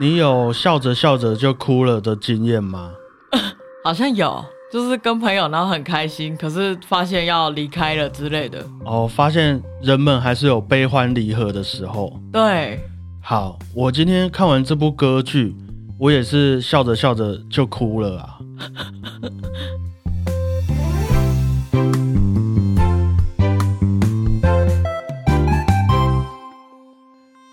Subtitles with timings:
[0.00, 2.92] 你有笑着笑着就哭了的经验吗？
[3.84, 8.64] 好像有，就是跟朋友然后很开心，可是发现要离开了之类的。
[8.84, 12.12] 哦，发现人们还是有悲欢离合的时候。
[12.32, 12.80] 对，
[13.20, 15.54] 好，我今天看完这部歌剧，
[15.98, 18.38] 我也是笑着笑着就哭了啊。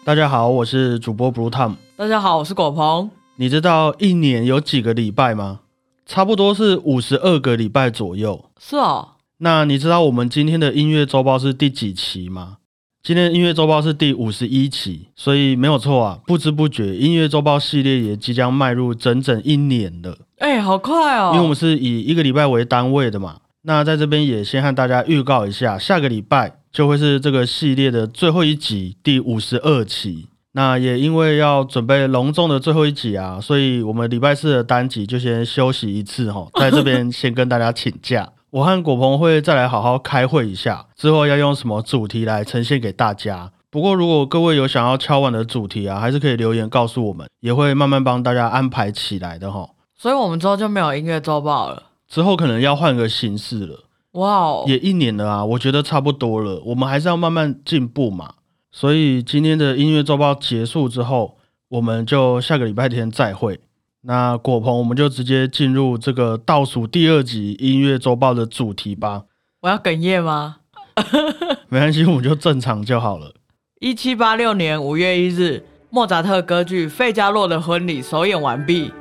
[0.10, 1.76] 大家好，我是主播 Blue Tom。
[1.96, 3.12] 大家好，我是果鹏。
[3.36, 5.60] 你知道一年有几个礼拜吗？
[6.08, 8.44] 差不多是五十二个礼拜左右。
[8.60, 9.10] 是哦。
[9.38, 12.58] 那你知道我们今天的音乐周报是第几期吗？
[13.04, 16.20] 今天的音乐周报是第五十一期，所以没有错啊。
[16.26, 20.18] 不知不觉，音乐周报系列也即将迈入整整一年了。
[20.40, 21.30] 哎，好快哦！
[21.34, 23.36] 因为我们是以一个礼拜为单位的嘛。
[23.62, 26.59] 那在这边也先和大家预告一下，下个礼拜。
[26.72, 30.28] 就会是这个系列的最后一集，第五十二期。
[30.54, 38.28] 那也因为要准备隆重的最后一集啊，所以我们礼拜四的单集就先休息一次哈， 在这边先跟大家请假。
[38.50, 43.52] 我和果鹏会再来好好开会一下，之后要用什么主题来呈现给大家。
[43.70, 49.70] 不过如果各位有想要敲碗的主题啊，还是可以留言告诉我们，也会慢慢帮大家安排起来的哈。
[49.96, 53.84] 所以我们之后就没有音乐周报了，之后可能要换个形式了。
[54.14, 56.62] 哇哦，也一年了啊，我觉得差不多了。
[56.66, 58.34] 我们还是要慢慢进步嘛。
[58.72, 61.38] 所以今天的音乐周报结束之后，
[61.70, 63.60] 我们就下个礼拜天再会。
[64.02, 69.24] 那果鹏，我们就直接进入这个倒数第二集音乐周报的主题吧。
[69.62, 70.58] 我要哽咽吗？
[71.70, 73.34] 没关系，我们就正常就好了。
[73.80, 78.90] 一七八六年五月一日，莫扎特歌剧《费加洛的婚礼》首演完毕。《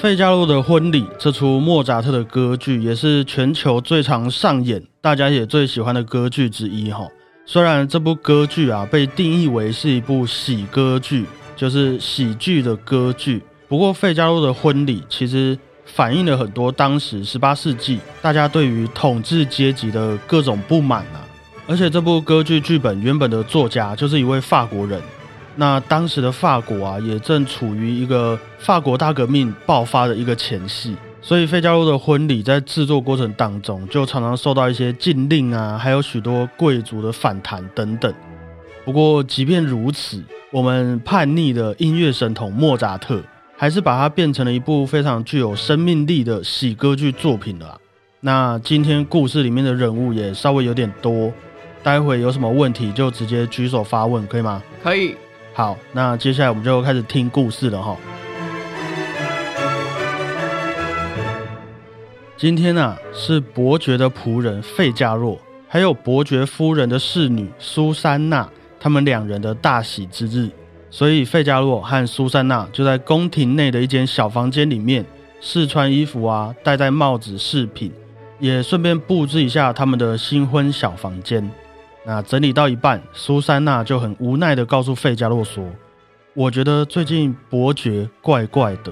[0.00, 6.88] 费加洛的婚礼》这出莫扎特的歌剧，也是全球最常上演、大家也最喜欢的歌剧之一。
[6.88, 7.04] 哈，
[7.44, 21.26] 虽然这部歌剧啊被定义为是一部喜歌剧，就是喜剧的歌剧，不过《费加洛的婚礼》其实反映了很多当时十八世纪大家对于统治阶级的各种不满啊。
[21.66, 25.02] 而且这部歌剧剧本原本的作家就是一位法国人。
[25.60, 38.14] 那当时的法国啊，也正处于一个法国大革命爆发的一个前夕，所以费加罗的婚礼在制作过程当中，就常常受到一些禁令啊，还有许多贵族的反弹等等。
[38.84, 43.20] 不过，即便如此，我们叛逆的音乐神童莫扎特，
[43.56, 47.76] 还是把它变成了一部非常具有生命力的喜歌剧作品了。
[48.20, 51.32] 那今天故事里面的人物也稍微有点多，
[51.82, 54.62] 待会有什么问题就直接举手发问，可以吗？
[54.84, 55.16] 可以。
[55.58, 57.96] 好，那接下来我们就开始听故事了哈。
[62.36, 65.36] 今天呢是伯爵的仆人费加洛，
[65.66, 68.48] 还有伯爵夫人的侍女苏珊娜，
[68.78, 70.48] 他们两人的大喜之日，
[70.90, 75.04] 所以费加洛和苏珊娜就在宫廷内的一间小房间里面
[75.40, 77.92] 试穿衣服啊，戴戴帽子饰品，
[78.38, 81.50] 也顺便布置一下他们的新婚小房间。
[82.10, 85.62] 那整理到一半，苏珊娜就很无奈的告诉费加洛说
[86.32, 88.90] ：“我觉得最近伯爵怪怪的，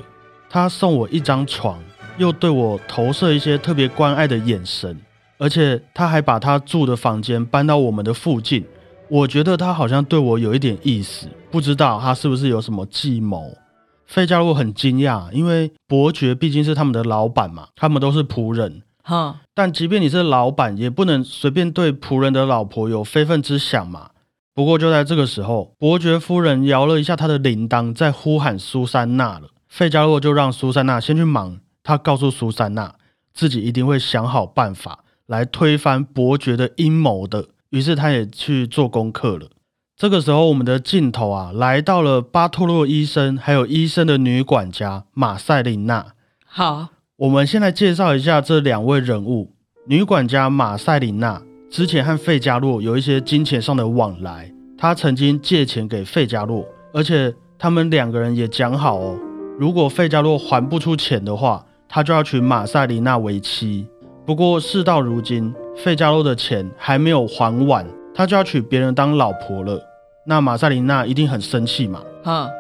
[0.51, 1.83] 他送我一张床，
[2.19, 5.01] 又对我投射一些特别关爱的眼神，
[5.39, 8.63] 而且他还把他住的房间搬到我们的附近。
[9.09, 13.57] 我觉得他好像对我有一点意思，不知道他是不是有什么计谋。”
[14.05, 18.83] 费加洛很惊讶，因为伯爵毕竟是他们的老板嘛，他们都是仆人。
[19.03, 24.11] 哈，但即便你是老板，也不能随便对仆人的老婆有非分之想嘛。
[24.53, 29.49] 不过就在这个时候，伯爵夫人摇了一下她的铃铛，在呼喊苏珊娜了。
[29.67, 32.97] 费加洛就让苏珊娜先去忙，他告诉苏珊娜，
[33.33, 37.47] 自己一定会想好办法来推翻伯爵的阴谋的。
[37.71, 39.49] 于是他也去做功课了。
[39.97, 46.09] 这个时候，我们的镜头啊，来到了巴托洛医生，还有医生的女管家马塞琳娜。
[46.45, 46.96] 好。
[47.19, 49.51] 我们先来介绍一下这两位人物。
[49.87, 51.41] 女管家马塞琳娜
[51.71, 59.17] 之前和费加洛有一些金钱上的往来，她曾经借钱给费加洛，而且他们两个人也讲好哦，
[59.59, 63.87] 如果费加洛还不出钱的话，他就要娶马塞琳娜为妻。
[64.27, 69.81] 不过事到如今，费加洛的钱还没有还完，他就要娶别人当老婆了。
[70.27, 72.03] 那马塞琳娜一定很生气嘛？
[72.23, 72.51] 哈。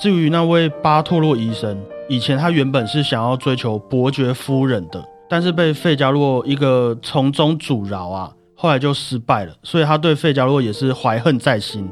[0.00, 1.78] 至于那位巴托洛医生。
[2.08, 9.52] 以前他原本是想要追求伯爵夫人的，但是被费加洛一个从中阻挠啊，后来就失败了。
[9.62, 11.88] 所以他对费加洛也是怀恨在心，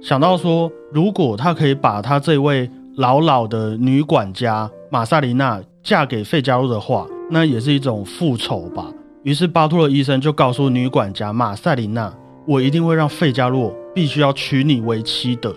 [0.00, 8.86] 想到说，如果他可以把他这位老老的女管家玛萨琳娜嫁给费加洛的话，那也是一种复仇吧。
[9.24, 12.14] 于是巴托洛医生就告诉女管家玛萨琳娜，
[12.46, 15.52] 我一定会让费加洛必须要娶你为妻的。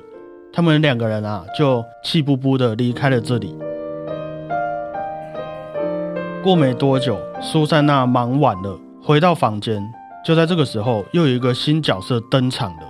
[0.51, 3.55] 他们两个人啊，就气不不的离开了这里。
[6.41, 9.83] 过没多久，苏珊娜忙完了，回到房间。
[10.25, 12.83] 就在这个时候，又有一个新角色登场了。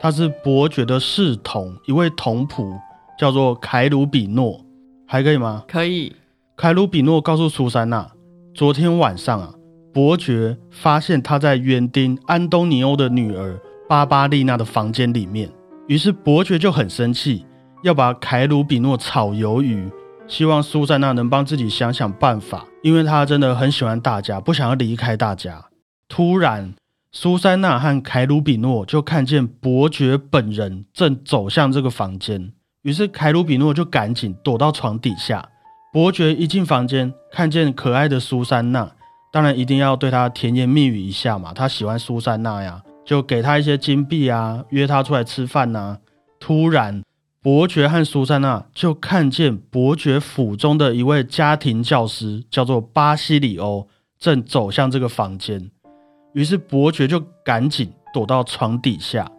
[0.00, 2.76] 他是伯爵的侍童，一位童仆，
[3.16, 4.60] 叫做凯鲁比诺，
[5.06, 5.62] 还可以吗？
[5.68, 6.14] 可以。
[6.56, 8.10] 凯鲁比诺告诉苏珊娜，
[8.54, 9.54] 昨天晚上啊，
[9.92, 13.56] 伯爵发现他在园丁安东尼欧的女儿
[13.88, 15.48] 巴巴丽娜的房间里面。
[15.86, 17.46] 于是伯爵就很生气，
[17.84, 19.88] 要把凯鲁比诺炒鱿鱼，
[20.26, 25.64] 希望苏珊娜能帮自己想想办法，因为他真的很喜欢大家，不想要离开大家。
[26.08, 26.72] 突然，
[27.10, 32.52] 苏珊娜和凯鲁比诺就看见伯爵本人正走向这个房间，
[32.82, 35.48] 于是凯鲁比诺就赶紧躲到床底下。
[35.92, 38.88] 伯爵一进房间，看见可爱的苏珊娜，
[39.32, 42.80] 当然一定要对她甜言蜜语一下嘛，他喜欢苏珊娜呀。
[43.04, 45.98] 就给他一些金币啊，约他出来吃饭呐。
[46.38, 47.02] 突然，
[47.46, 53.86] 伯爵和苏珊娜就看见伯爵府中的一位家庭教师，叫做巴西里欧，
[54.18, 55.70] 正走向这个房间。
[56.32, 59.30] 于是伯爵就赶紧躲到床底下。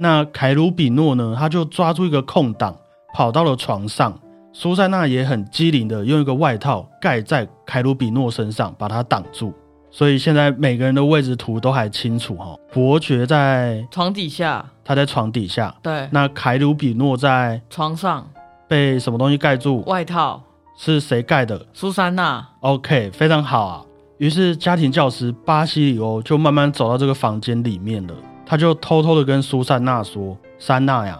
[0.00, 1.36] 那凯鲁比诺呢？
[1.38, 2.76] 他就抓住一个空档，
[3.14, 4.18] 跑到了床上。
[4.52, 9.54] 苏珊娜也很机灵的用一个外套盖在凯鲁比诺身上，把他挡住。
[9.96, 12.54] 所以现在每个人的位置图都还清楚哈。
[12.70, 15.74] 伯爵在床底下，他在床底下。
[15.82, 18.28] 对，那凯鲁比诺在床上，
[18.68, 19.82] 被什么东西盖住？
[19.86, 20.42] 外套
[20.76, 21.64] 是谁盖的？
[21.72, 22.46] 苏珊娜。
[22.60, 23.82] OK，非常好啊。
[24.18, 28.12] 于是家庭教师巴西里欧就慢慢走到这个房间里面了。
[28.44, 31.18] 他就偷偷的跟苏珊娜说：“珊娜呀，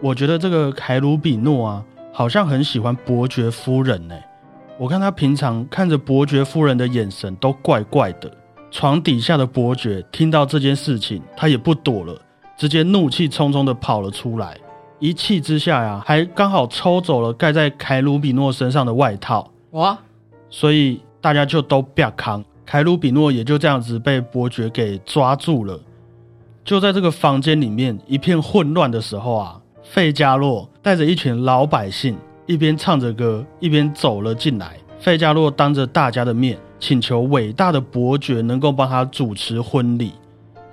[0.00, 4.14] 我觉得这个凯鲁比诺啊，好像很喜欢伯爵夫人呢。”
[4.76, 8.30] 我看他平常看着伯爵夫人的眼神都怪怪的。
[8.72, 12.20] 床底下的伯爵听到这件事情，他也不躲了，
[12.56, 14.58] 直接怒气冲冲的跑了出来。
[14.98, 19.48] 一气之下呀，还刚好抽走了盖在凯鲁比诺身上的外套。
[19.72, 19.96] 哇！
[20.50, 25.78] 所以大家就都不要扛，凯鲁比诺也就这样子被伯爵给抓住了。
[26.64, 32.16] 就在这个房间里面一片混乱的时候啊，费加洛带着一群老百姓。
[32.46, 34.76] 一边唱着歌，一边走了进来。
[34.98, 40.12] 费加洛当着大家的面请求伟大的伯爵能够帮他主持婚礼，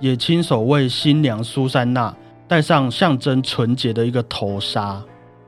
[0.00, 2.14] 也亲手为新娘苏珊娜
[2.48, 5.02] 戴上象征纯洁的一个头纱。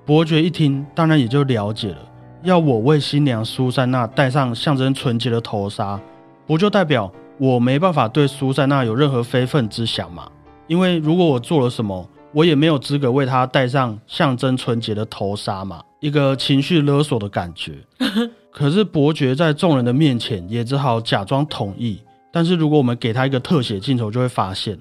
[0.05, 1.99] 伯爵一听，当然也就了解了，
[2.43, 5.99] 要我为新娘苏珊娜戴上象征纯洁的头纱，
[6.47, 10.29] 不就代表我没办法对苏珊娜有任何非分之想吗？
[10.67, 15.83] 因为如果我做了什么，我也没有资格为她戴上象征纯洁的头纱嘛。
[16.05, 17.73] 一个情绪勒索的感觉，
[18.53, 21.99] 可是伯爵在众人的面前也只好假装同意。
[22.31, 24.79] 但是如果我们给他一个特写镜头，就会发现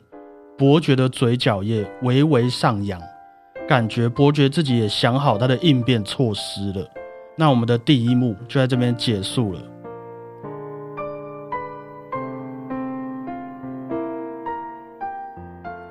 [0.58, 3.02] 伯爵的嘴角也微微上扬，
[3.70, 6.86] 感觉伯爵自己也想好他的应变措施了。
[7.38, 9.62] 那我们的第一幕就在这边结束了，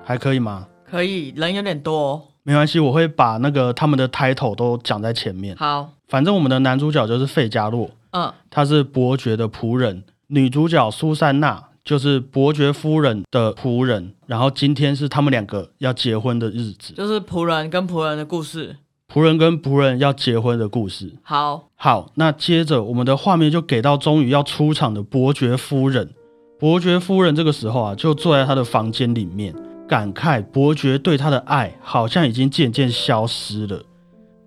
[0.04, 0.68] 还可以吗？
[0.84, 2.31] 可以，人有点多。
[2.44, 5.54] 没关系，我会把那个他们的 title 都讲在前面。
[5.56, 14.14] 好，反正我们的男主角就是费加洛，嗯，他是伯爵的仆人；女主角苏珊娜就是伯爵夫人的仆人。
[14.26, 18.76] 然后今天是他们两个要结婚的日子，就是仆人跟仆人的故事。
[19.12, 21.12] 仆人跟仆人要结婚的故事。
[21.22, 26.10] 好，好，那接着我们的画面就给到终于要出场的伯爵夫人。
[26.58, 29.54] 伯爵夫人这个时候啊，就坐在他的房间里面。
[29.92, 33.82] 感慨伯爵对他的爱好像已经渐渐消失了。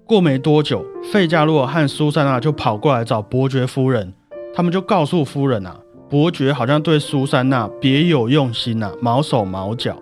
[0.04, 0.84] 过没多久，
[1.14, 4.12] 费加洛和苏珊娜就跑过来找伯爵夫人，
[4.56, 5.78] 他们就告诉夫人啊，
[6.10, 9.96] 伯爵好像对苏珊娜别有用心呐，毛手毛脚。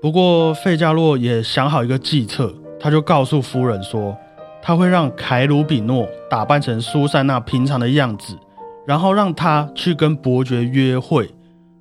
[0.00, 4.16] 不过费加洛也想好一个计策，他就告诉夫人说，
[4.62, 8.38] 他会让凯鲁比诺打扮成苏珊娜平常的样子，
[8.86, 11.28] 然后让他去跟伯爵约会。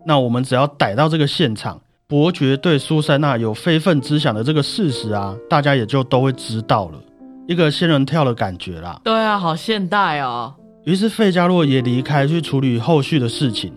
[0.03, 1.79] 那我们只要逮到这个现场。
[2.11, 6.99] 伯爵对苏珊娜有非分之想的这个事实啊，大家也就都会知道了，
[7.47, 8.99] 一个仙人跳的感觉啦。
[9.01, 10.53] 对啊，好现代哦。
[10.83, 13.71] 于是费加洛也离开去处理后续的事情，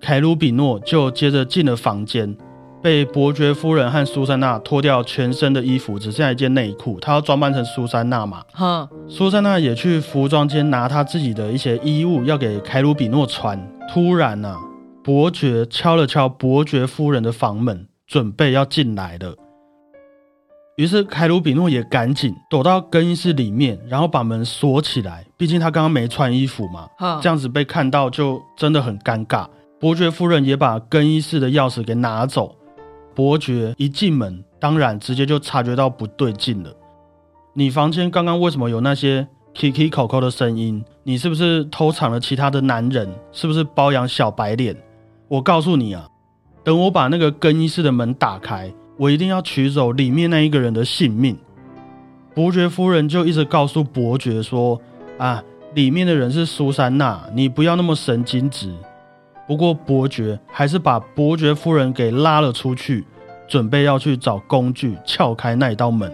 [0.00, 2.36] 凯鲁比诺就接着进了房间，
[2.82, 8.42] 被伯爵夫人和苏珊娜脱掉全身的衣服，只剩下一件内裤，他要装扮成苏珊娜嘛。
[8.52, 13.56] 哼，苏珊娜也去服装间拿她自己的一些衣物要给凯鲁比诺穿。
[13.94, 14.56] 突然呢。
[15.06, 19.36] 伯爵敲了敲伯爵夫人的房门，准备要进来了。
[20.74, 25.24] 于是凯鲁比诺也赶紧躲到更衣室里面，然后把门锁起来。
[25.36, 26.88] 毕竟他刚刚没穿衣服嘛，
[27.22, 29.46] 这样子被看到就真的很尴尬。
[29.78, 32.56] 伯爵夫人也把更衣室的钥匙给拿走。
[33.14, 36.74] 伯爵一进门，当然直接就察觉到不对劲了。
[37.54, 40.84] 你房间刚刚为什么有那些 Kiki 口口的声音？
[41.04, 43.08] 你是不是偷藏了其他的男人？
[43.30, 44.76] 是不是包养小白脸？
[45.28, 46.08] 我告诉你啊，
[46.62, 51.36] 等我把那个更衣室的门打开，我一定要取走里面那一个人的性命。
[52.32, 54.80] 伯爵夫人就一直告诉伯爵说
[55.18, 55.42] ：“啊，
[55.74, 58.72] 里面的人是苏珊娜，你不要那么神经质。”
[59.48, 63.04] 不过伯爵还是把伯爵夫人给拉了出去，
[63.48, 66.12] 准备要去找工具撬开那一道门。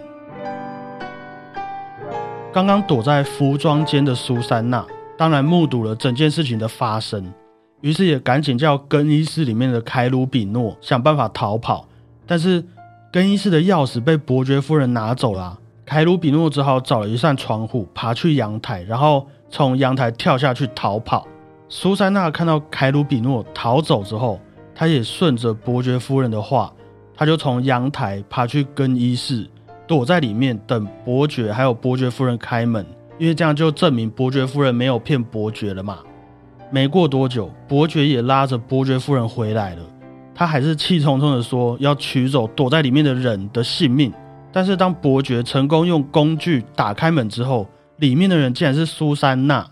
[2.51, 4.85] 刚刚躲在服装间的苏珊娜，
[5.17, 7.33] 当然目睹了整件事情的发生，
[7.83, 11.85] 于是也赶紧叫更衣室里面的凯鲁比诺想办法逃跑。
[12.25, 12.63] 但是
[13.11, 21.27] 更衣室的钥匙被伯爵夫人拿走了，凯鲁比诺只好找了一扇窗户爬去阳台，然后从阳台跳下去逃跑。
[21.67, 24.39] 苏珊娜看到凯鲁比诺逃走之后，
[24.73, 26.73] 她也顺着伯爵夫人的话，
[27.17, 29.45] 她就从阳台爬去更衣室。
[29.85, 32.85] 躲在里面等伯爵还有伯爵夫人开门，
[33.19, 35.99] 因为这样就证明伯爵夫人没有骗伯爵了嘛。
[36.73, 39.83] 没过多久，伯爵也拉着伯爵夫人回来了。
[40.33, 44.11] 他还是气冲冲的说要取走躲在里面的人的性命。
[44.51, 49.69] 但是当伯爵成功用工具打开门之后，里面的人竟然是苏珊娜。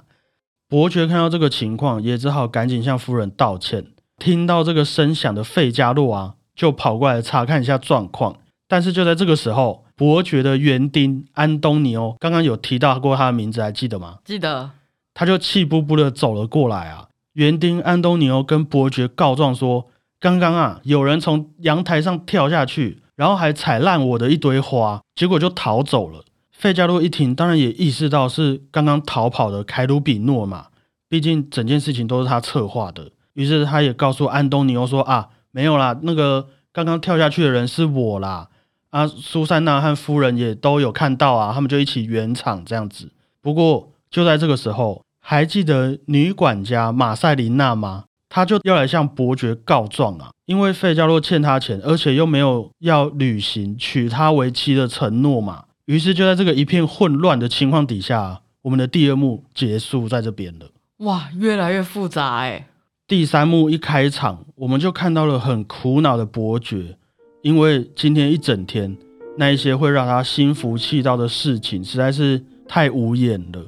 [0.69, 3.87] 伯爵看到这个情况，也只好赶紧向夫人道歉。
[4.19, 8.35] 听到这个声响的费加洛啊，就跑过来查看一下状况。
[8.67, 14.19] 但是就在这个时候，伯爵的园丁安东尼欧刚刚有提到过他的名字，还记得吗？
[14.23, 14.69] 记得。
[15.13, 17.07] 他就气不不的走了过来啊。
[17.33, 19.87] 园丁安东尼欧跟伯爵告状说
[20.19, 30.67] ：“刚刚啊，有人从阳台上跳下去，然后还踩烂我的一堆花，结果就逃走了。”费加洛一听，当然也意识到是刚刚逃跑的凯鲁比诺嘛，
[31.09, 33.11] 毕竟整件事情都是他策划的。
[33.33, 38.49] 于是他也告诉安东尼欧说：“啊，没有啦，那个刚刚跳下去的人是我啦。”
[38.91, 43.09] 啊，苏珊娜和夫人也都有看到啊，他们就一起圆场这样子。
[43.41, 48.03] 不过就在这个时候，还记得女管家马塞琳娜吗？
[48.29, 55.63] 她就要来向伯爵告状啊，因为费加洛欠她钱，而且又没有要履行娶她为妻的承诺嘛。
[55.85, 60.67] 于是就在这个一片混乱的情况底下，我们的第二幕结束在这边了。
[60.99, 62.67] 哇，越来越复杂哎。
[63.07, 66.97] 第三幕一开场，我们就看到了很苦恼的伯爵。
[67.41, 68.95] 因为今天一整天，
[69.37, 73.65] 那一些会让他心浮气躁的事情实在是太无眼了。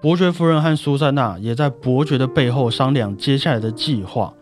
[0.00, 4.32] 伯爵夫人和苏珊娜也在伯爵的背后商量接下来的计划。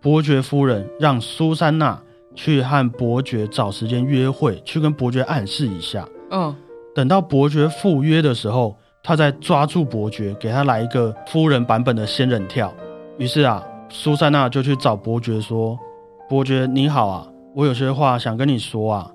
[0.00, 2.00] 伯爵夫人让苏珊娜
[2.34, 6.08] 去和伯爵找时间约会，去跟伯爵暗示一下。
[6.30, 6.54] 嗯，
[6.94, 12.72] 等到伯爵赴约的时候，他再抓住伯爵，给他来一个夫人版本的仙人跳。
[13.16, 15.76] 于是啊，苏珊娜就去找伯爵说
[16.28, 19.10] ：“伯爵你好啊。”我有些话想跟你说啊，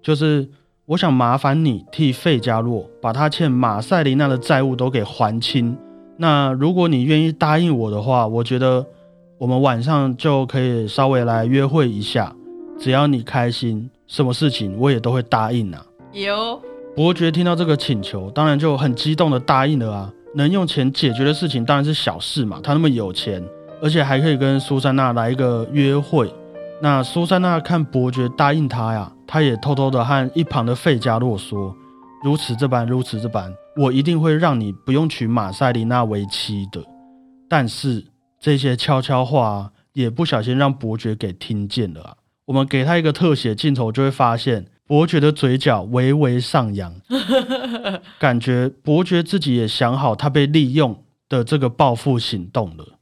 [0.00, 0.48] 就是
[0.92, 5.74] 我想麻烦你替费加洛把他欠马赛琳娜的债务都给还清。
[6.18, 8.84] 那如果你愿意答应我的话，我觉得
[9.38, 12.30] 我们晚上就可以稍微来约会一下。
[12.78, 15.82] 只要你开心，什么事情我也都会答应啊。
[16.12, 16.60] 有
[16.94, 20.12] 伯爵听到这个请求，当然就很激动的答应了啊。
[20.34, 23.42] 能用钱解决的事情当然是小事嘛，他那么有钱，
[23.80, 26.30] 而且还可以跟苏珊娜来一个约会。
[26.82, 31.72] 那苏珊娜看伯爵答应她呀，她也偷偷的和一旁的费加洛说
[32.24, 36.84] ：“如此这般，如此这般，我一定会让你不用娶马塞琳娜为妻的。”
[37.48, 38.04] 但是
[38.40, 42.16] 这些悄悄话也不小心让伯爵给听见了啊！
[42.46, 46.92] 我们给他一个特写镜头，就会发现伯爵的嘴角微微上扬，
[48.18, 52.98] 感觉伯爵自己也想好他被利用的这个报复行动了。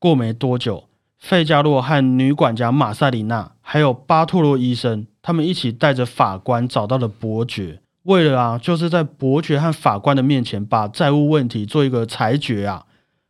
[0.00, 0.89] 过没多久。
[1.20, 12.86] 费加洛和女管家马赛琳娜，还有巴托洛医生，他们一起带着法官找到了伯爵，为了啊，就是在伯爵和法官的面前把债务问题做一个裁决啊。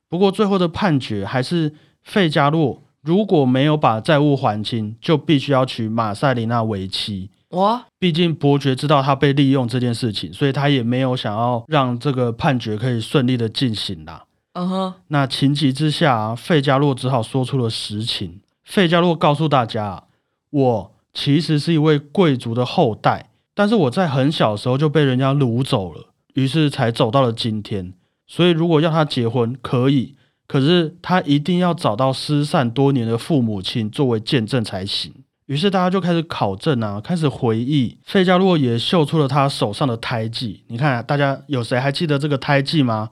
[0.09, 7.30] 不过最后的判决还是费加洛如果没有把债务还清，就必须要娶马塞琳娜为妻。
[7.50, 14.23] 哇，毕竟伯爵知道他被利用这件事情，所以他也没有想要让这个判决可以顺利的进行啦。
[14.52, 18.40] 嗯哼，那情急之下，费加洛只好说出了实情。
[18.64, 20.04] 费加洛告诉大家
[20.50, 27.92] ：“我其实是一位贵族的后代，但是我在很小时候就被人家掳走了，于是才走到了今天。
[28.26, 30.16] 所以如果要他结婚，可以，
[30.47, 35.14] 可是他一定要找到失散多年的父母亲作为见证才行。”
[35.47, 37.99] 于是大家就开始考证啊，开始回忆。
[38.04, 40.64] 费加洛也秀出了他手上的胎记。
[40.69, 43.11] 你看，大家有谁还记得这个胎记吗？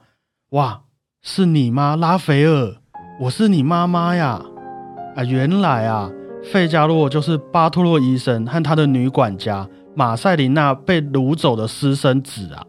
[0.51, 0.83] 哇！
[1.31, 2.75] 是你吗，拉斐尔？
[3.21, 4.41] 我是你妈妈呀！
[5.15, 6.11] 啊，原来啊，
[6.51, 12.65] 费加洛就是巴托洛医生和他的女管家马塞琳娜被掳走的私生子啊。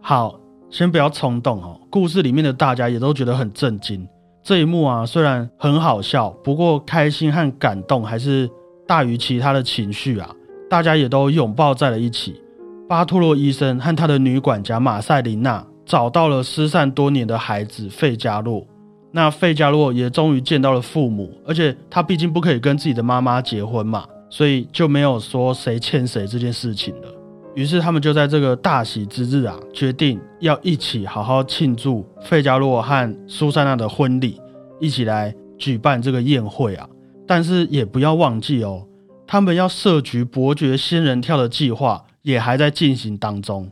[0.00, 1.78] 好，先不要冲动哦。
[1.90, 4.08] 故事里面的大家也都觉得很震惊。
[4.42, 8.48] 这一幕啊，虽然很好笑，不过开心和感动还是
[8.88, 10.30] 大于其他的情绪啊。
[10.70, 12.40] 大家也都拥抱在了一起。
[12.88, 18.66] 巴托洛医生和他的女管家马塞琳娜找到了失散多年的孩子费加洛。
[19.12, 27.08] 那费加洛也终于见到了父母，而且他毕竟不可以跟自己的妈妈结婚嘛，所以就没有说谁欠谁这件事情了。
[27.54, 34.40] 于是他们就在这个大喜之日啊，决定要一起好好庆祝费加洛和苏珊娜的婚礼，
[34.80, 36.88] 一起来举办这个宴会啊。
[37.24, 38.84] 但是也不要忘记哦，
[39.28, 43.70] 他们要设局伯爵仙人跳的计划也还在进行当中。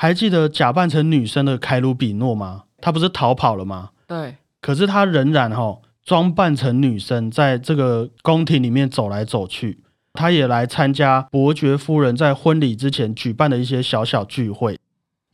[0.00, 2.64] 还记得假扮成女生的凯鲁比诺吗？
[2.80, 3.90] 他不是逃跑了吗？
[4.06, 4.36] 对。
[4.62, 9.84] 可是他仍然哈装扮成女生，在这个宫廷里面走来走去。
[10.14, 14.78] 他也来参加伯爵夫人在婚礼之前举办的一些小小聚会。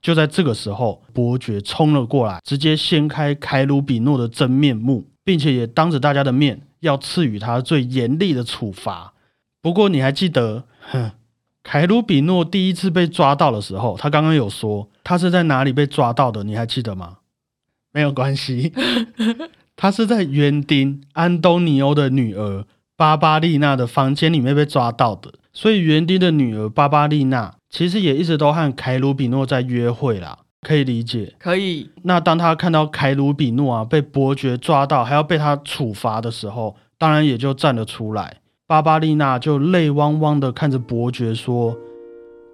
[0.03, 9.15] 就在这个时候，伯爵冲了过来，直接掀开凯鲁比诺的真面目，并且也当着大家的面要赐予他最严厉的处罚。
[9.63, 11.13] 不过你还记得，哼，
[11.69, 16.45] 凯鲁比诺第一次被抓到的时候，他刚刚有说他是在哪里被抓到的？
[16.45, 17.17] 你还记得吗？
[17.93, 18.73] 没有关系，
[19.75, 22.65] 他是在园丁安东尼欧的女儿。
[22.97, 31.35] 巴巴丽娜的房间里面被抓到的，所以园丁的女儿巴巴丽娜其实也一直都和凯鲁比诺在约会啦，可以理解。
[31.39, 31.91] 可以。
[32.05, 38.39] 那当他看到凯鲁比诺啊被伯爵抓到，还要被他处罚的时候，当然也就站了出来。
[38.69, 41.77] 巴巴丽娜就泪汪汪的看着伯爵说：“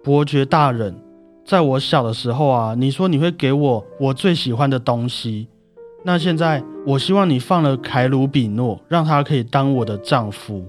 [0.05, 0.95] 伯爵大人，
[1.43, 5.49] 在我小的时候啊，你说你会给我我最喜欢的东西。”
[6.05, 10.63] 那现在，我希望你放了凯鲁比诺，让他可以当我的丈夫。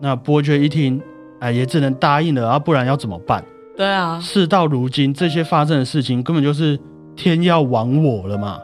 [0.00, 1.00] 那伯爵一听，
[1.38, 3.44] 哎，也只能答应了啊，不然要怎么办？
[3.76, 6.76] 对啊，事到如今，这些发生的事情根本就是
[7.14, 8.58] 天要亡我了嘛。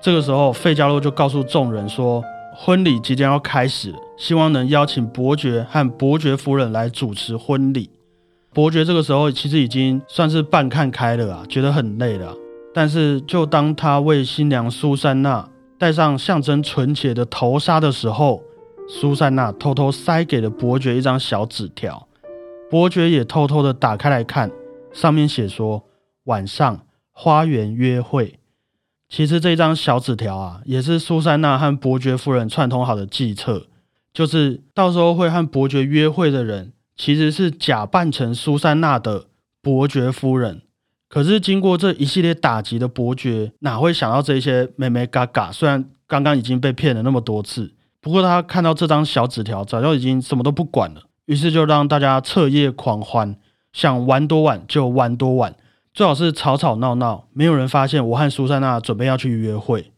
[0.00, 2.24] 这个时候，费加洛就告诉众人说，
[2.56, 7.90] 婚礼即将要开始，希望能邀请伯爵和伯爵夫人来主持婚礼。
[8.54, 12.32] 伯爵这个时候其实已经算是半看开了啊，觉得很累了。
[12.72, 18.40] 但是，就当他为新娘苏珊娜戴上象征纯洁的头纱的时候，
[18.88, 22.06] 苏珊娜偷偷塞给了伯爵一张小纸条。
[22.70, 24.48] 伯爵也偷偷的打开来看，
[24.92, 25.82] 上面写说
[26.26, 28.38] ：“晚上花园约会。”
[29.10, 33.66] 其实这张小纸条啊，也是苏珊娜和伯爵夫人串通好的计策，
[34.12, 39.26] 就是到时候会和伯爵约会的人，其实是假扮成苏珊娜的
[39.60, 40.62] 伯爵夫人。
[41.08, 45.52] 可是经过这一系列打击的伯爵哪会想到这些美美嘎嘎？
[45.52, 51.02] 虽然刚刚已经被骗了那么多次，不过他看到这张小纸条，早就已经什么都不管了。
[51.26, 53.36] 于是就让大家彻夜狂欢，
[53.72, 55.54] 想玩多晚就玩多晚，
[55.94, 59.92] 最好是吵吵闹闹，没有人发现我和苏珊娜准备要去约会。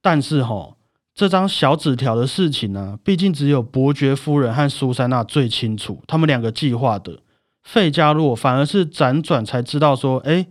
[0.00, 0.76] 但是哈，
[1.14, 7.20] 这张小纸条的事情呢，毕竟只有伯爵夫人和苏珊娜最清楚，他们两个计划的。
[7.62, 10.46] 费加洛反而是辗转才知道说，哎，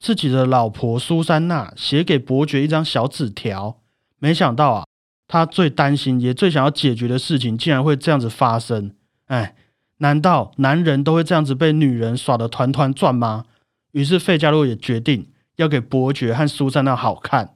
[0.00, 3.78] 自己的老婆苏珊娜写给伯爵一张小纸条。
[4.18, 4.84] 没想到啊，
[5.28, 8.92] 他最担心也最想要解决的事情，竟然会这样子发生。
[9.28, 9.54] 哎，
[9.98, 13.44] 难道男人都会这样子被女人耍得团团转吗？
[13.92, 17.54] 于是费加洛也决定要给伯爵和苏珊娜好看。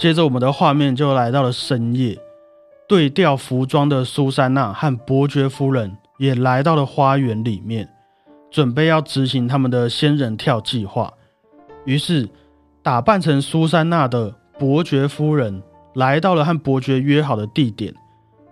[0.00, 2.18] 接着，我们的画面就来到了深夜，
[2.88, 5.94] 对调服装的苏珊娜和伯爵夫人。
[6.16, 7.88] 也来到了花园里面，
[8.50, 11.10] 准备要执行他们的仙人跳计划。
[11.86, 12.28] 于是，
[12.82, 15.62] 打扮成苏珊娜的伯爵夫人
[15.94, 17.94] 来到了和伯爵约好的地点。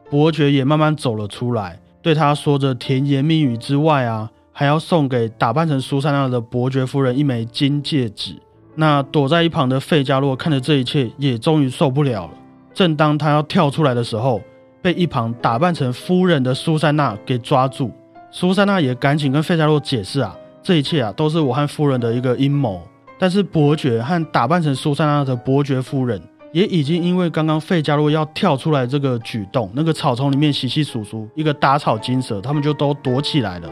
[0.08, 8.36] 伯爵也慢慢走了出来，对他说着甜言蜜语之外啊，还要送给打扮成苏珊娜的伯爵夫人一枚金戒指。
[8.80, 12.30] 那躲在一旁的费加洛看着这一切，也终于受不了了。
[12.72, 14.40] 正当他要跳出来的时候，
[14.80, 17.90] 被一旁打扮成夫人的苏珊娜给抓住，
[18.30, 22.80] 苏珊娜也赶紧跟费加洛解释啊，这一切啊都是我和夫人的一个阴谋。
[23.18, 33.68] 但是伯爵和打扮成苏珊娜的伯爵夫人也已经因为刚刚费加洛要跳出来这个举动，那个草丛里面稀稀疏疏一个打草惊蛇，他们就都躲起来了。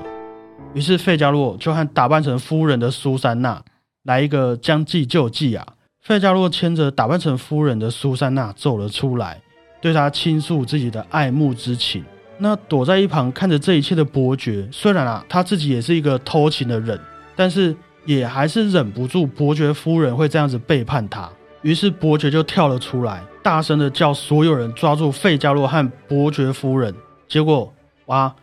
[0.74, 3.62] 于是费加洛就和打扮成夫人的苏珊娜
[4.06, 5.66] 来一个将计就计啊，
[6.02, 9.40] 费加洛牵着打扮成夫人的苏珊娜走了出来。
[9.80, 12.04] 对他倾诉自己的爱慕之情。
[12.38, 16.98] 那躲在一旁看着这一切的伯爵，虽然啊他自己也是一个偷情的人，
[17.36, 21.30] 但是也还是忍不住伯爵夫人会这样子背叛他。
[21.62, 26.94] 于是伯爵就跳了出来，大声的叫所有人抓住费加洛和伯爵夫人。
[27.28, 27.72] 结果，
[28.06, 28.34] 哇，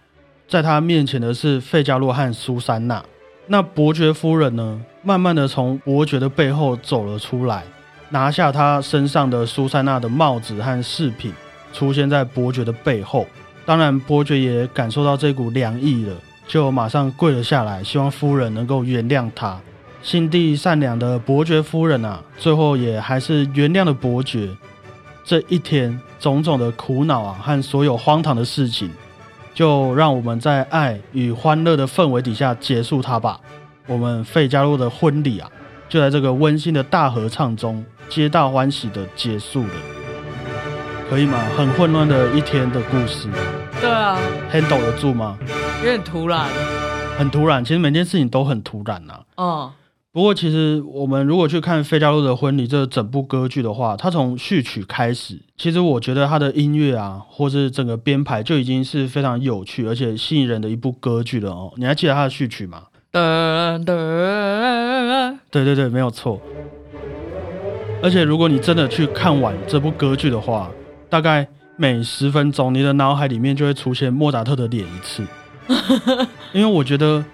[0.48, 3.04] 在他面前的是费加洛和苏珊娜。
[3.46, 7.64] 那伯爵夫人呢，慢慢的从伯爵的背后走了出来，
[8.10, 11.34] 拿下他身上的苏珊娜的帽子和饰品，
[11.74, 13.28] 出现在伯爵的背后。
[13.66, 16.16] 当然，伯爵也感受到这股凉意了，
[16.48, 19.60] 就马上跪了下来，希望夫人能够原谅他。
[20.02, 24.50] 心地善良的伯爵夫人啊，最后也还是原谅了伯爵。
[25.26, 28.92] 这一天种种的苦恼啊，和所有荒唐的事情，
[29.54, 33.40] 就让我们在爱与欢乐的氛围底下结束它吧。
[33.86, 35.50] 我们费加洛的婚礼啊，
[35.90, 39.74] 就在这个温馨的大合唱中，皆大欢喜的结束了。
[41.10, 41.38] 可以吗？
[41.56, 43.28] 很混乱的一天的故事
[43.80, 44.18] 对啊
[44.52, 45.38] ，，handle 得住吗？
[45.80, 46.48] 有点突然。
[47.18, 49.72] 很突然，其实每件事情都很突然呐、嗯，
[50.14, 61.74] 不过，其实我们如果去看《费加洛的婚礼》这整部歌剧的话，它从序曲开始，其实我觉得它的音乐啊，或是整个编排就已经是非常有趣而且吸引人的一部歌剧了哦。
[61.78, 62.84] 你还记得它的序曲吗？
[63.12, 63.20] 对
[65.66, 66.40] 对对，没有错。
[68.04, 70.70] 而且，如果你真的去看完这部歌剧的话，
[71.10, 75.26] 大概每十分钟，你的脑海里面就会出现莫扎特的脸一次，
[76.54, 77.26] 因为我觉得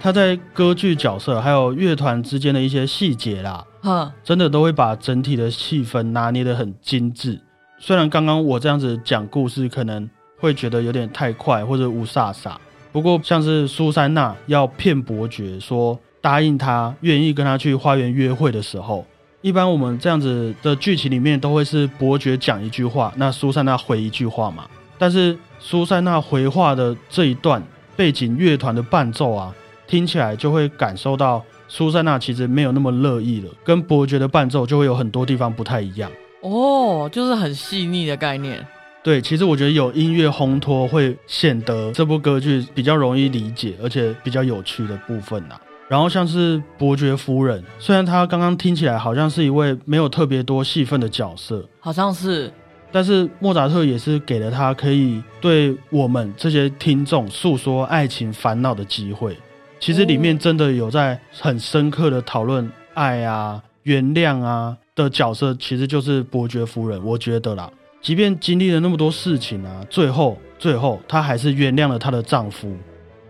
[0.00, 7.40] 他在歌剧角色还有乐团之间的一些细节啦，哼，真的都会把整体的气氛拿捏得很精致。
[7.78, 12.54] 虽然刚刚我这样子讲故事，可能会觉得有点太快或者无飒飒，
[12.92, 19.04] 不过像是苏珊娜要骗伯爵说答应他愿意跟他去花园约会的时候，
[19.42, 24.64] 一般我们这样子的剧情里面都会是伯爵讲一句话，那苏珊娜回一句话嘛。
[24.98, 27.62] 但是苏珊娜回话的这一段
[27.94, 29.54] 背景乐团的伴奏啊，
[29.86, 36.10] 听起来就会感受到苏珊娜其实没有那么乐意了，跟伯爵的伴奏就会有很多地方不太一样。
[36.42, 38.64] 哦，就是很细腻的概念。
[39.02, 45.60] 对，其实我觉得有音乐烘托会显得这部歌剧比较容易理解，而且比较有趣的部分啦。
[45.88, 52.52] 然后像是伯爵夫人，虽然她刚刚听起来好像是一位没有特别多戏份的角色，好像是，
[52.90, 59.36] 但是莫扎特也是给了她可以对我们这些听众诉说爱情烦恼的机会。
[59.78, 67.02] 其实里面真的有在很深刻的讨论爱啊、原谅啊的角色，其实就是伯爵夫人。
[67.04, 72.74] 我觉得啦，即便经历了那么多事情啊，最后最后她还是原谅了她的丈夫。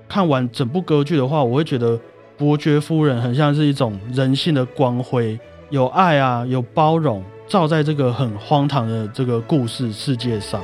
[0.09, 1.99] 看完整部歌剧的话，我会觉得
[2.39, 5.39] 伯爵夫人很像是一种人性的光辉，
[5.71, 10.63] 有爱啊，有包容，照在这个很荒唐的这个故事世界上。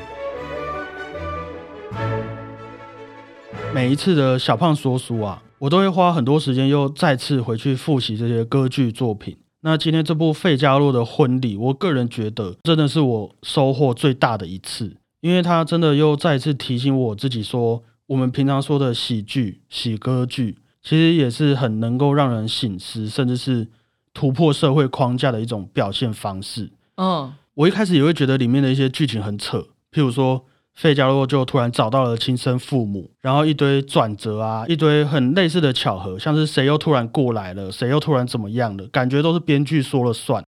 [3.74, 9.36] 每一次的小胖说书啊，我都会花很多时间又再次回去复习这些歌剧作品。
[9.60, 23.68] 那今天这部费加洛的婚礼，我个人觉得真的是我收获最大的一次，因为它真的又再次提醒我自己说，我们平常说的喜剧、喜歌剧，其实也是很能够让人醒思，甚至是
[24.12, 26.72] 突破社会框架的一种表现方式。
[26.96, 29.58] 嗯，我一开始也会觉得里面的一些剧情很扯，
[29.92, 40.42] 譬如说费加洛就突然找到了亲生父母，然后一堆转折啊，一堆很类似的巧合，像是谁又突然过来了，谁又突然怎么样了，感觉都是编剧说了算。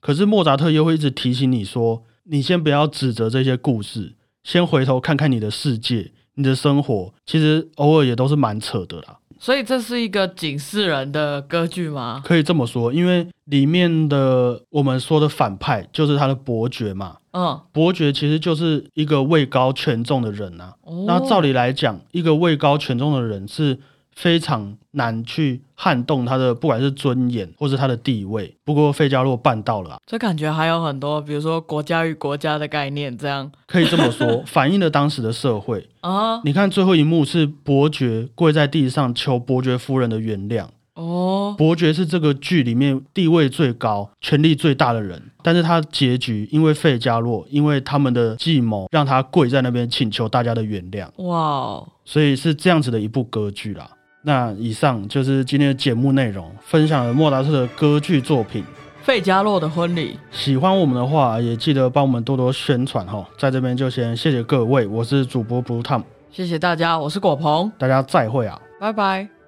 [0.00, 4.14] 可是莫扎特又会一直提醒你说，你先不要指责这些故事，
[4.44, 9.18] 先回头看看你的世界、你的生活，其实偶尔也都是蛮扯的啦。
[9.38, 12.22] 所以这是一个警示人的歌剧吗？
[12.22, 20.74] 可以这么说，因为里面的我们说的反派就是他的伯爵嘛，嗯，伯爵其实就是一个位高权重的人啊。
[20.82, 23.78] 哦那照理来讲，一个位高权重的人是
[24.12, 28.54] 非常难去撼动他的不管是尊严或是他的地位。
[28.64, 35.88] 不过费加洛办到了啊、这感觉还有很多，比如说国家与国家的概念这样可以这么说， 反映了当时的社会。
[36.00, 36.40] 啊。
[36.44, 40.66] 你看最后一幕是伯爵跪在地上求伯爵夫人的原谅。
[40.94, 51.06] 哦，伯爵是这个剧里面地位最高、权力最大的人，但是他结局因为费加洛，因为他们的计谋，让他跪在那边请求大家的原谅。
[51.24, 53.90] 哇哦，所以是这样子的一部歌剧啦。
[54.22, 58.62] 那以上就是今天的节目内容，分享了莫扎特的歌剧作品。
[59.02, 63.26] 费加洛的婚礼，喜欢我们的话，也记得帮我们多多宣传哈。
[63.38, 68.60] 在这边就先谢谢各位，我是主播 Blue Tom，谢谢大家，我是果鹏，大家再会啊。
[68.78, 69.39] 拜拜。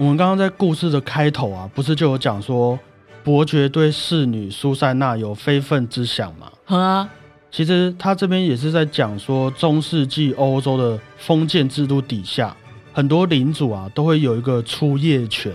[0.00, 2.78] 我们刚刚在故事的开头啊，不是就有讲说
[3.22, 6.50] 伯爵对侍女苏珊娜有非分之想吗？
[6.64, 7.06] 哼啊，
[7.50, 12.56] 其实他这边也是在讲说，中世纪欧洲的封建制度底下，
[12.94, 15.52] 很多领主啊都会有一个出业权，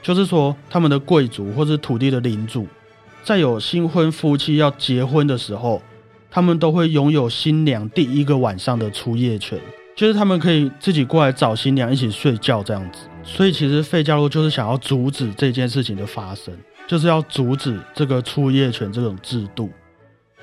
[0.00, 2.68] 就是说他们的贵族或是土地的领主，
[3.24, 5.82] 在有新婚夫妻要结婚的时候，
[6.30, 9.58] 他们都会拥有新娘第一个晚上的出夜权，
[9.98, 13.00] 就是他们可以自己过来找新娘一起睡觉这样子。
[13.24, 16.56] 所以其实费加洛就是想要阻止这件事情的发生，
[16.86, 19.68] 就是要阻止这个初夜权这种制度。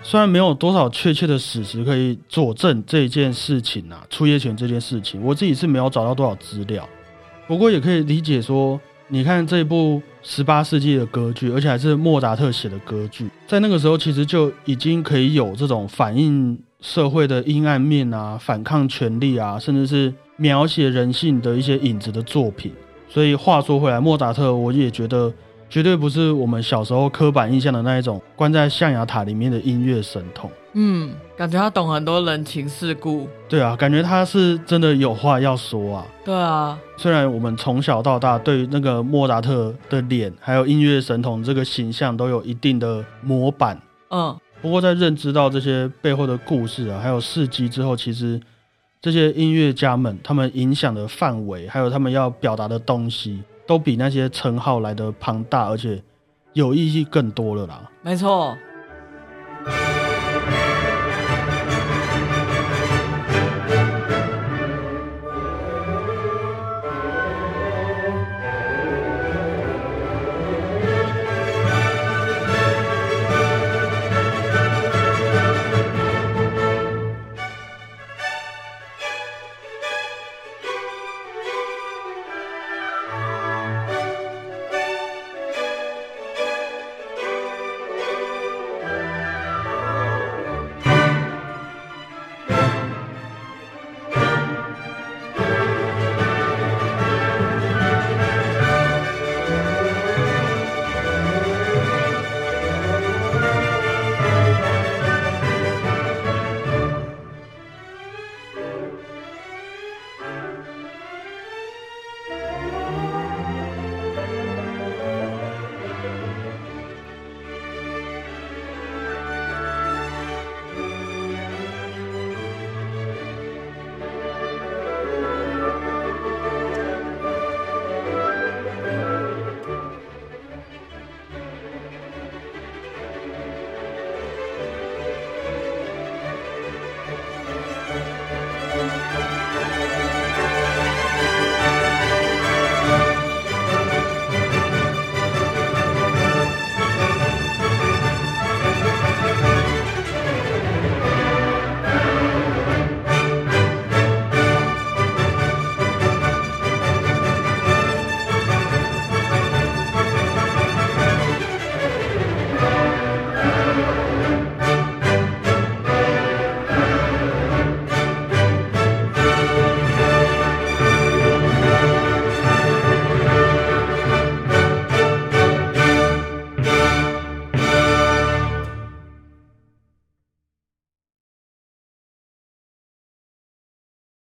[0.03, 6.87] 虽然没有多少确切的史实可以佐证这件事情啊，初夜权这件事情，我自己是没有找到多少资料。
[7.47, 22.71] 不过也可以理解说，你看这部十八世纪的歌剧，而且还是莫扎特写的歌剧，在那个时候其实就已经可以有这种反映社会的阴暗面啊、反抗权力啊，甚至是描写人性的一些影子的作品。
[23.09, 25.33] 所以话说回来，莫扎特我也觉得。
[25.67, 30.49] 绝对不是我们小时候刻板印象的那一种关在象牙塔里面的音乐神童。
[30.73, 33.27] 嗯，感觉他懂很多人情世故。
[33.49, 36.05] 对啊，感觉他是真的有话要说啊。
[36.23, 43.77] 对啊，虽然我们从小到大对那个莫扎特的脸还有音乐神童这个形象都有一定的模板。
[44.11, 48.41] 嗯，不过，在认知到这些背后的故事啊，还有事迹之后，其实
[48.99, 56.01] 这些音乐家们他们影响的范围，还有他们要表达的东西，都比那些称号来的庞大而且
[56.53, 57.91] 有意义更多了啦。
[58.01, 58.57] 没错。